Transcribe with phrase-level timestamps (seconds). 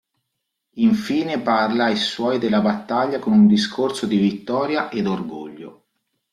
[0.77, 5.83] Infine parla ai suoi della battaglia con un discorso di vittoria ed orgoglio.